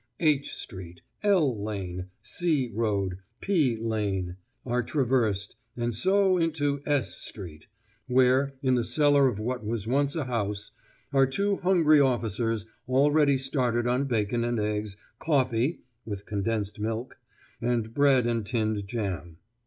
[0.19, 4.35] 'H Street,' 'L Lane,' 'C Road,' 'P Lane'
[4.65, 7.67] are traversed, and so into 'S Street,'
[8.07, 10.71] where, in the cellar of what was once a house,
[11.13, 17.19] are two hungry officers already started on bacon and eggs, coffee (with condensed milk),
[17.61, 19.37] and bread and tinned jam.